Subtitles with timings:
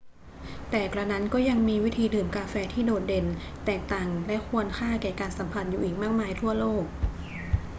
[0.69, 3.25] แต่กระนั้นก็ยังมีวิธีดื่มกาแฟที่โดดเด่น
[3.65, 6.83] แตกต่างและควรค่าแก่การสัมผัสอยู่อีกมากมายทั่วโลก